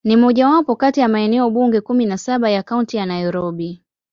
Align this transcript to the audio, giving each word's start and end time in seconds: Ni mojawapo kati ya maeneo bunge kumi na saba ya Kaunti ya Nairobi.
Ni 0.03 0.15
mojawapo 0.15 0.75
kati 0.75 0.99
ya 0.99 1.07
maeneo 1.07 1.49
bunge 1.49 1.81
kumi 1.81 2.05
na 2.05 2.17
saba 2.17 2.49
ya 2.49 2.63
Kaunti 2.63 2.97
ya 2.97 3.05
Nairobi. 3.05 3.83